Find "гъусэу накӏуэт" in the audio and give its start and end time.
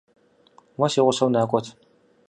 1.05-1.65